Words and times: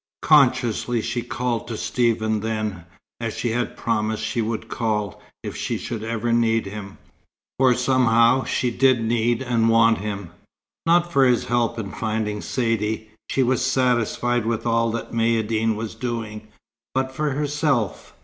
Consciously 0.23 0.99
she 0.99 1.21
called 1.21 1.67
to 1.67 1.77
Stephen 1.77 2.39
then, 2.39 2.85
as 3.19 3.35
she 3.37 3.51
had 3.51 3.77
promised 3.77 4.23
she 4.23 4.41
would 4.41 4.67
call, 4.67 5.21
if 5.43 5.55
she 5.55 5.77
should 5.77 6.01
ever 6.03 6.33
need 6.33 6.65
him, 6.65 6.97
for 7.59 7.75
somehow 7.75 8.43
she 8.43 8.71
did 8.71 8.99
need 9.03 9.43
and 9.43 9.69
want 9.69 9.99
him; 9.99 10.31
not 10.87 11.13
for 11.13 11.23
his 11.25 11.45
help 11.45 11.77
in 11.77 11.91
finding 11.91 12.41
Saidee: 12.41 13.09
she 13.29 13.43
was 13.43 13.63
satisfied 13.63 14.43
with 14.47 14.65
all 14.65 14.89
that 14.89 15.11
Maïeddine 15.13 15.75
was 15.75 15.93
doing 15.93 16.47
but 16.95 17.11
for 17.11 17.33
herself. 17.33 18.15